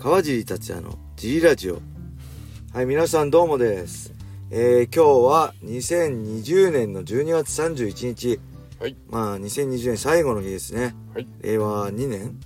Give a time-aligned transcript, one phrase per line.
[0.00, 1.78] 川尻達也の G ラジオ。
[2.72, 4.14] はい皆さんどうもです。
[4.50, 8.40] えー、今日は2020年の12月31日。
[8.80, 8.96] はい。
[9.10, 10.94] まあ2020年最後の日ですね。
[11.12, 11.26] はい。
[11.42, 12.40] 令和2年。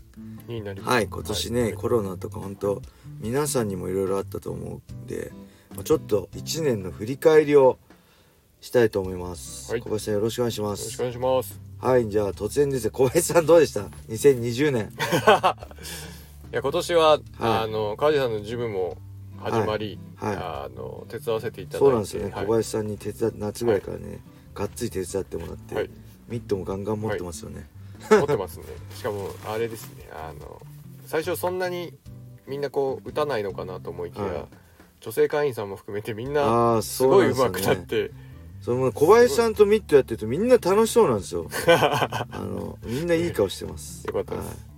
[0.49, 0.93] になります。
[0.95, 1.75] はい今年ね、はい。
[1.75, 2.83] コロナとか本当
[3.21, 5.31] 皆さんにもいろいろあったと思うんで
[5.77, 7.79] まあちょっと1年の振り返りを
[8.61, 9.81] したいと思います、はい。
[9.81, 10.81] 小林さんよろしくお願いします。
[10.81, 11.61] よろしくお願いします。
[11.79, 12.91] はいじゃあ突然ですね。
[12.91, 14.87] 小林さんどうでした？2020年。
[14.87, 14.89] い
[16.55, 17.21] や今年は、はい。
[17.39, 18.97] あの川地さんのジムも
[19.39, 22.47] 始まり、あの手伝わせていただいてそうなんですよね、はい。
[22.47, 24.21] 小林さんに手伝って夏ぐらいからね、
[24.55, 25.91] がっつり手伝ってもらって、はい。
[26.29, 27.69] ミットもガンガン持ってますよね、
[28.11, 28.65] 持ってますね。
[28.95, 30.63] しかもあれですねあの
[31.05, 31.93] 最初そんなに
[32.47, 34.45] みんなこう打たないのかなと思いきや、はい。
[35.01, 38.11] 女性会員さんも含めてみんなすごい上手くなっねて
[38.63, 41.47] その小林さんとミットやってるとみんな楽しそうなんですよ。
[41.69, 44.07] あのみんないい顔してます。
[44.07, 44.47] よかったです。
[44.47, 44.74] はい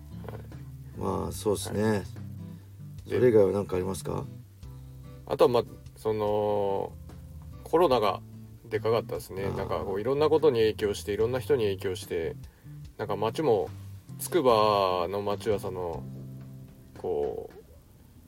[0.99, 2.05] まあそうですね、
[3.05, 4.25] そでれ以外は何かありますか？
[5.27, 5.63] あとはまあ
[5.97, 6.93] その
[7.65, 8.21] コロナが
[8.65, 9.45] でかかったですね。
[9.57, 12.35] なんかこういろんなことに影響していろんな人に影響して
[12.97, 13.69] なんか街も
[14.19, 16.03] 筑波の街はその
[16.99, 17.55] こう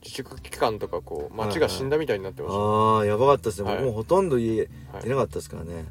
[0.03, 3.83] 自粛期間とかこう街が死んだみたいになってました、ああやばかったですね、はい。
[3.83, 5.03] 僕もほとんど家はい。
[5.03, 5.85] 出なかったですからね、はい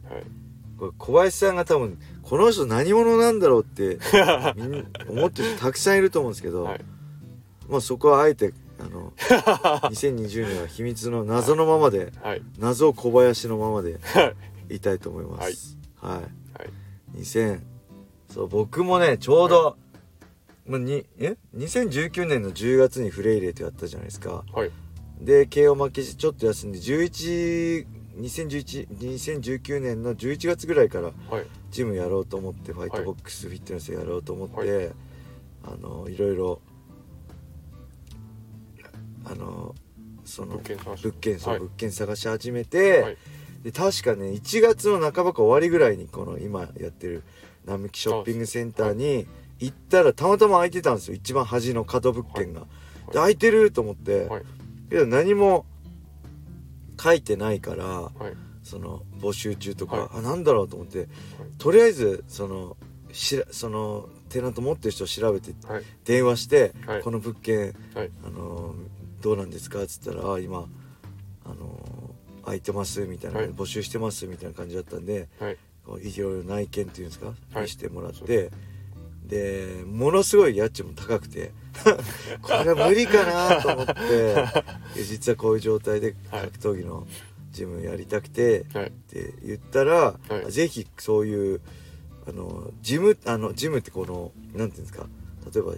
[0.79, 3.99] これ小林さんが多分この人何者なんだろうって
[5.09, 6.85] 思ってる人たくさんいると思うんですけど、はい。
[7.69, 9.13] まあそこはあえてあの
[9.91, 12.43] 2020年は秘密の謎のままではい。
[12.59, 14.35] 謎小林のままでは
[14.71, 14.77] い。
[14.77, 15.77] いたいと思います。
[15.97, 17.19] はい、はい。
[17.19, 17.61] 2000
[18.31, 19.77] そう僕もねちょうど、
[20.67, 24.45] まあ、にえ？2019年の10月にフレイレとやったじゃないですか。
[24.53, 24.71] はい。
[25.21, 27.87] で KO 負けしてちょっと休んで11
[28.19, 31.47] 2011 2019年の11月ぐらいからはい。
[31.71, 34.93] ジムやろうと思ってファイトはいボックスフィットネスやろうと思って、はい。
[35.65, 36.61] あのいろいろ
[39.25, 39.75] あの
[40.25, 41.03] その物件探し。
[41.03, 41.61] 物件そう、はい。
[41.61, 43.17] 物件探し始めて、はい。
[43.65, 47.25] で確かね1月の半ばか終わりぐらいにこの今やってる
[47.67, 49.27] 並木ショッピングセンターに
[49.59, 51.15] 行ったらたまたま空いてたんですよ。
[51.15, 52.65] 一番端の角物件が、い。
[52.65, 54.43] で空いてると思って、はい。
[54.91, 55.67] けど何も
[57.01, 58.37] 書いてないからはい。
[58.63, 60.09] その募集中とか、はい。
[60.19, 61.09] あなんだろうと思って
[61.59, 62.77] とりあえずその
[63.13, 65.83] しらそのテナント持ってる人を調べてはい。
[66.05, 67.03] 電話して、はい。
[67.03, 68.11] この物件はい。
[68.25, 68.75] あの
[69.23, 70.69] どうなんですかっつったらあ今
[71.45, 71.81] あの
[72.45, 73.51] 空いてますみたいな、はい。
[73.51, 75.57] 募集してますみたいな感じだったんではい。
[75.85, 77.61] こういろいろ内見っていうんですか、い。
[77.63, 78.51] 見してもらって
[79.29, 81.53] でものすごい家賃も高くて
[82.43, 83.93] これは無理かなと思って
[84.97, 86.43] で実はこういう状態ではい。
[86.47, 87.07] 格闘技の
[87.53, 88.87] ジムやりたくて、はい。
[88.89, 90.53] って言ったら、はい。
[90.53, 91.61] ぜひそういう
[92.27, 95.07] あのジムあのジムってこのなんていうんですか
[95.53, 95.75] 例えば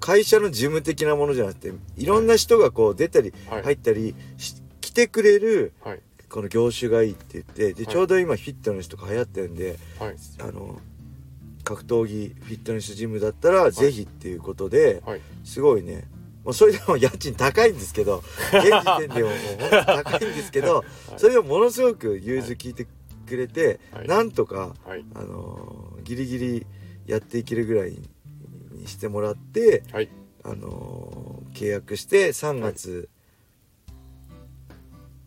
[0.00, 3.62] 会社の事務的なものじゃなくていろんな人がこう出たりはい。
[3.62, 6.00] 入ったりし来てくれるはい。
[6.28, 7.92] この業種がいいって言ってではい。
[7.92, 10.16] ちょうど今フィットネスとか流行ってるんではい。
[10.40, 10.80] あの
[11.64, 15.20] 格闘技フィットネスジムだったらぜひっていうことではい。
[15.44, 16.08] すごいね。
[16.44, 20.86] もうそれでも家賃高いんですけど 現時点でももう本当高いんですけどはい。
[21.18, 22.86] それでもものすごく融通聞いて
[23.26, 24.08] くれて、はい。
[24.08, 25.04] なんとか、はい。
[25.14, 26.66] あのーギリギリ
[27.06, 27.92] やっていけるぐらい
[28.72, 30.08] にしてもらって、はい。
[30.42, 33.08] あのー契約して3月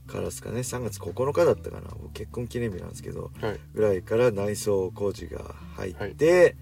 [0.08, 0.60] からですかね。
[0.60, 1.90] 3月9日だったかな。
[2.02, 3.60] 僕結婚記念日なんですけどはい。
[3.74, 6.56] ぐらいから内装工事が入って、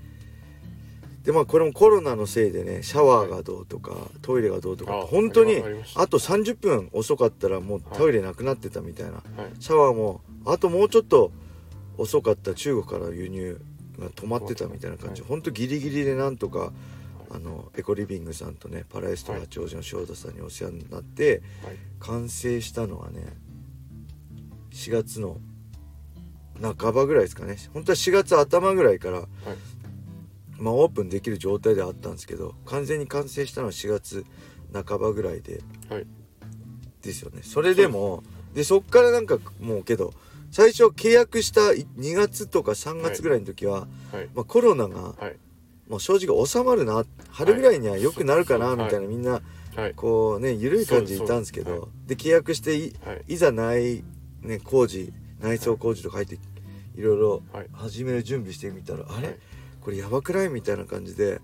[1.24, 5.64] でまあこれもコロナのせいでねシャワーがどうとかトイレがどうとかあ本当に
[5.96, 9.24] あと30分遅かったらもうトイレなくなってたみたいな、はい。
[9.60, 11.32] シャワーもあともうちょっと
[11.98, 13.62] 遅かったら中国から輸入
[14.00, 15.30] が止まってたみたいな感じ、はい。
[15.30, 16.74] ほんとギリギリでなんとか
[17.30, 21.76] あのエコリビングさんとねパラエストはい八王子の翔太さんにお世話になってはい。
[22.00, 23.22] 完成したのはね
[24.72, 25.40] 4月の
[26.62, 27.58] 半ばぐらいですかね。
[27.74, 29.28] 本当は4月頭ぐらいから、
[30.58, 34.26] まあオープンできる状態ではあったんですけど完全に完成したのは4月
[34.72, 36.06] 半ばぐらいではい。
[37.02, 37.42] ですよね。
[37.44, 38.24] それでも
[38.54, 40.14] でそっからなんかもうけど
[40.52, 44.30] 最初契約した2月とか3月ぐらいの時は、はい。
[44.36, 45.36] まあ、コロナがはい
[45.94, 48.78] もう正直収まるな春ぐらいには良くなるかなはい。
[48.78, 49.42] みたいなみんな
[49.76, 49.94] はい。
[49.94, 53.98] こうね緩い感じでいたんですけどで契約していはい。
[53.98, 54.04] い
[54.42, 56.40] ね、工事内装工事とか入って
[56.96, 57.18] いろい。
[57.18, 57.68] ろはい。
[57.74, 59.28] 始める準備してみたらあれ？
[59.28, 59.38] はい。
[59.82, 61.42] これやばくないみたいな感じで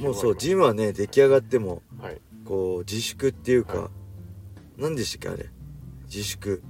[0.00, 2.20] もうそうジムムはね出来上がってもはい。
[2.44, 3.90] こう自粛っていうか、は
[4.76, 5.50] 何でしたっけあれ？
[6.04, 6.62] 自粛。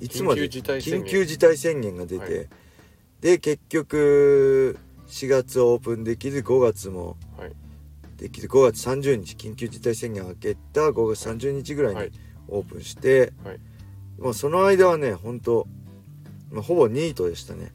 [0.00, 0.48] いつまで？
[0.48, 2.48] 緊急事態宣言が出て、はい。
[3.20, 4.78] で結局
[5.12, 7.18] 4月オープンできず5月も。
[7.38, 7.52] はい。
[8.16, 12.12] できて5月30日緊急事態宣言明けた5月30日ぐらいにはい。
[12.48, 13.58] オープンして、はい。
[14.18, 15.66] まあ、その間はね本当、
[16.50, 17.72] まあ、ほぼニートでしたね。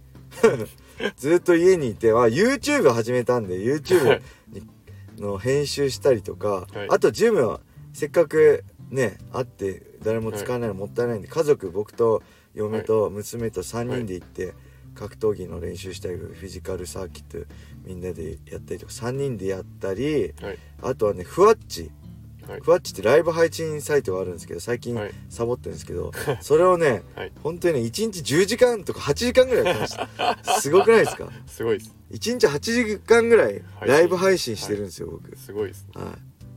[1.16, 4.68] ずっと家にいて、あ、YouTube 始めたんで YouTube に
[5.18, 6.88] の編集したりとか、はい。
[6.90, 7.62] あとジムは
[7.94, 12.24] せっかくね会って誰も使わないのもったいないんで、家族僕と
[12.56, 14.56] 嫁と娘と3人で行って、
[14.98, 17.46] 格闘技の練習したりフィジカルサーキット
[17.86, 20.58] みんなでやったりとか3人でやったりはい。
[20.82, 21.92] あとはねふわっち。
[22.48, 22.62] はい。
[22.62, 25.12] ふわっちってライブ配信サイトがあるんですけど最近はい。
[25.30, 26.12] サボってるんですけど、
[26.42, 27.32] それをねはい。
[27.44, 29.98] 本当にね1日10時間とか8時間ぐらいやってまし
[30.44, 30.60] た。
[30.62, 31.30] すごくないですか？
[31.46, 31.94] すごいです。
[32.12, 35.36] 1日8時間ぐらいライブ配信してるんですよ、僕。
[35.38, 36.06] すごいですはい。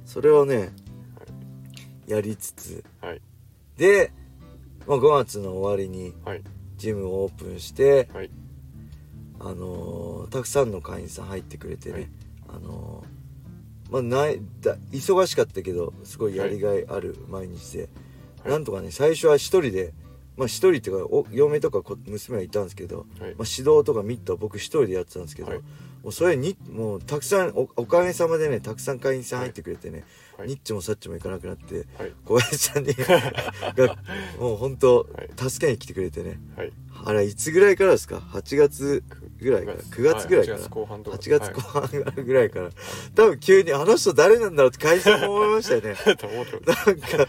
[0.06, 0.72] それをね
[2.06, 2.84] やりつつ。
[3.00, 3.20] はい。
[3.76, 4.12] で、
[4.86, 6.42] まあ、5月の終わりにはい
[6.80, 8.30] ジムをオープンして、はい。
[9.38, 12.08] あのーたくさんの会員さん入ってくれてね、はい。
[12.48, 17.88] あのーまあないだ忙しかったけどすごいやりがいある毎日で、
[18.42, 18.52] はい。
[18.52, 19.92] なんとかね最初は一人で
[20.36, 23.06] まあ一人っていうかお嫁とかこ娘はいたんですけど、はい。
[23.06, 25.60] まあ、指導とかミットは僕一人でやってたんですけど、はい
[26.02, 30.04] もうそれにもうたくさんおおかげさまでねたくさん会員さん入ってくれてね、
[30.38, 30.48] はい。
[30.48, 32.12] ニッチもサッチもいかなくなってはい。
[32.24, 32.94] 小林さんに
[33.76, 33.98] が
[34.38, 35.50] もう本当はい。
[35.50, 36.40] 助けに来てくれてね。
[36.56, 36.72] はい。
[37.04, 39.02] あれいつぐらいからですか？8月
[39.38, 41.16] ぐらいから？9月ぐらいから？8月後半とか。
[41.16, 42.70] 8月後半ぐらいから。
[43.14, 45.96] 多分急にあの人誰なんだろうって会社も思いましたよね。
[46.06, 47.26] なんか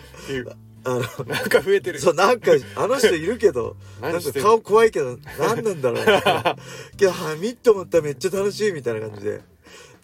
[0.83, 2.00] あのなんか増えてる。
[2.00, 6.06] そうなんかあの人いるけど なんか顔怖いけど何なんだろう。
[6.06, 6.56] な
[6.98, 9.42] けどはみっと思ったらめっちゃ楽しいみたいな感じで。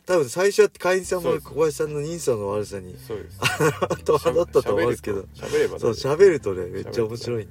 [0.06, 3.40] 多分最初は会員さんも小林さんの人相の悪さにそうです。
[4.06, 5.26] 戸惑ったと思うんですけど。
[5.36, 7.48] 喋ればそう喋喋るとねめっちゃ面白い、はい。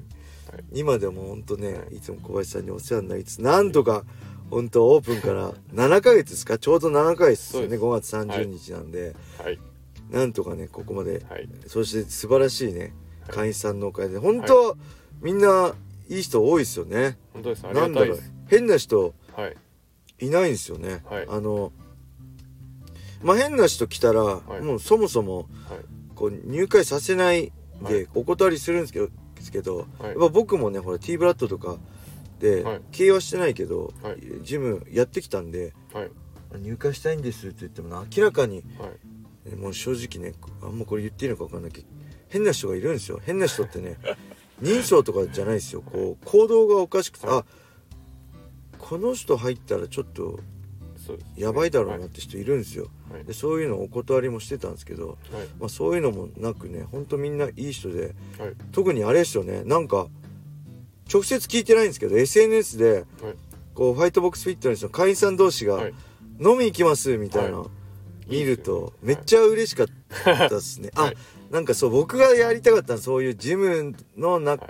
[0.72, 2.00] 今でも本当ね、、はい。
[2.00, 4.04] つも小林さんにお世話になりつつなんとか
[4.48, 6.56] 本当オープンから7ヶ月ですか？
[6.56, 7.76] ちょうど7ヶ月ですよね。
[7.76, 9.58] そう5月30日なんで、はい。
[10.10, 11.46] なんとかねここまで、はい。
[11.66, 12.80] そして素晴らしいね。
[12.80, 12.92] はい
[13.28, 14.18] 会員さんのおかげで。
[14.18, 14.76] 本当、
[15.20, 15.74] みんな
[16.08, 17.18] いい人多いですよね。
[17.32, 18.32] 本当ですありがたいです。
[18.48, 19.56] 変な人はい。
[20.26, 21.26] いないんですよね、はい。
[21.28, 21.72] あの
[23.22, 24.62] まあ変な人来たら、い。
[24.62, 25.46] もうそもそもはい。
[26.14, 27.52] こう入会させない
[27.82, 28.08] ではい。
[28.14, 30.10] お断りするんですけどですけど、はい。
[30.10, 31.76] やっぱ僕もねほら T ブラッドとか
[32.38, 32.80] ではい。
[32.92, 34.16] 経営はしてないけど、はい。
[34.42, 36.10] ジムやってきたんではい。
[36.60, 38.90] 入会したいんですって言っても明らかにはい。
[39.52, 41.86] えもう正直ねあんまこれ言っていいのか分かんないけど
[42.28, 43.20] 変な人がいるんですよ。
[43.24, 43.96] 変な人ってね
[44.60, 45.82] 人相とかじゃないですよ。
[45.82, 47.44] こう行動がおかしくて、はいあ
[48.78, 50.38] この人入ったらちょっと
[51.36, 53.24] やばいだろうはなって人いるんですよ、はい。
[53.24, 55.16] でそういうのをお断りもしてたんですけど、はい。
[55.58, 58.52] まあ、そういうのもなくねほんとみんないい人ではい。
[58.70, 60.06] 特にあれですよねなんか
[61.12, 63.04] 直接聞いてないんですけど SNS ではい。
[63.74, 65.94] こうファイトボックスフィットネスの会員さん同士がはい。
[66.38, 67.68] 飲み行きますみたいな、はい。
[68.28, 69.92] 見るとめっちゃ嬉しかった
[70.48, 71.14] ですね、はい。
[71.14, 74.60] あなんかそう僕がやりたかったのそういうジムのなはい。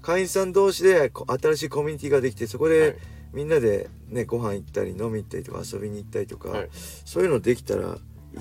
[0.00, 2.98] 会員さん同士でこ新しいコミュニティができてそこはで
[3.32, 3.36] い。
[3.36, 6.68] みんなでねご飯行ったり飲み行ったりとか遊びに行ったりとか、はい。
[7.04, 7.98] そういうのできたら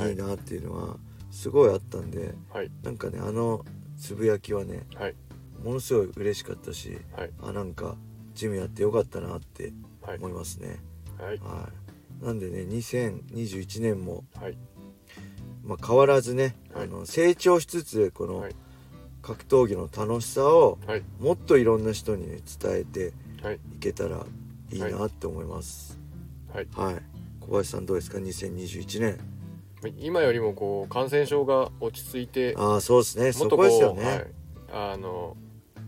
[0.07, 0.13] い。
[0.13, 0.97] いなっていうのは
[1.31, 2.71] すごいあったんではい。
[2.83, 3.65] なんかねあの
[3.99, 5.15] つぶやきはねはい。
[5.63, 7.31] ものすごい嬉しかったしはい。
[7.41, 7.97] あなんか
[8.33, 10.17] ジムやってよかったなってはい。
[10.17, 10.79] 思いますね。
[11.17, 11.37] はい。
[11.39, 11.69] は
[12.21, 12.25] い。
[12.25, 14.57] なんでね2021年も、はい
[15.67, 16.85] まあ、変わらずね、はい。
[16.85, 18.55] あの成長しつつこのはい。
[19.21, 21.03] 格闘技の楽しさをはい。
[21.19, 23.55] もっといろんな人にね伝えてはい。
[23.75, 24.25] いけたら
[24.71, 25.99] いいなって思います。
[26.53, 26.67] はい。
[26.71, 26.95] はい、
[27.41, 29.37] 小林さんどうですか？2021年。
[29.99, 33.31] 今よりもこう感染症が落ち着いてああそうですね。
[33.31, 34.25] そとこですよね、はい、
[34.93, 35.37] あの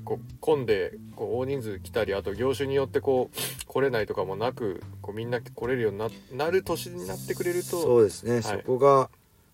[0.05, 8.43] こう混んでこう大人数来たりあと業種によってこう来れないとかもなくこうみんな来れるようにななる年になってくれるとそうですね、い。
[8.43, 9.09] そこが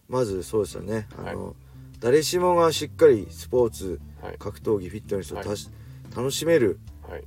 [0.08, 1.08] まずそうですよね。
[1.18, 1.56] あの、
[2.00, 4.38] 誰しもがしっかりスポーツはい。
[4.38, 5.58] 格闘技フィットネスをたはい。
[5.58, 5.70] し、
[6.16, 7.24] 楽しめるはい。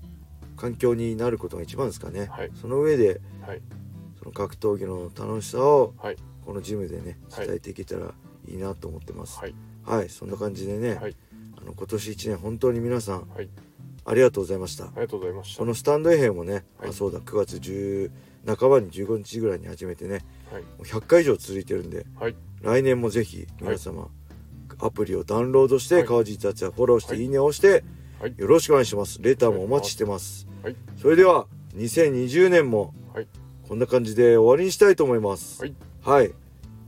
[0.57, 2.51] 環境になることが一番ですかね、はい。
[2.61, 3.63] その上ではい。
[4.19, 6.17] その格闘技の楽しさをはい。
[6.45, 7.47] このジムでねはい。
[7.47, 8.13] 伝えていけたら
[8.47, 9.39] いいなと思ってます。
[9.39, 9.55] はい。
[9.85, 11.17] はい、そんな感じでね、はい。
[11.57, 13.49] あの今年1年本当に皆さんはい。
[14.05, 14.85] ありがとうございました。
[14.85, 15.59] ありがとうございました。
[15.59, 16.91] このスタンド FM もね、はい。
[16.91, 18.11] あそうだ9月10
[18.47, 20.63] 半ばに15日ぐらいに始めてねはい。
[20.63, 22.37] もう100回以上続いてるんではい。
[22.63, 24.09] 来年もぜひ皆様、
[24.81, 26.05] アプリをダウンロードして、はい。
[26.05, 27.23] 川地達也フォローして、はい。
[27.23, 27.85] い、いねを押して、
[28.21, 28.35] はい。
[28.37, 29.21] よろしくお願いします。
[29.23, 30.49] レターもお待ちしてます。
[30.63, 30.77] はい。
[31.01, 33.29] それでは2020年もはい。
[33.69, 35.61] こんな感じで終わりにしたいと思います。
[35.61, 35.75] はい。
[36.03, 36.33] はい。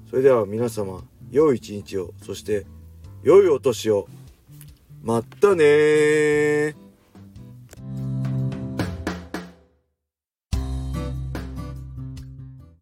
[0.09, 2.67] それでは皆様良い一日をそして
[3.23, 4.09] 良いお年を。
[5.03, 6.75] まったねー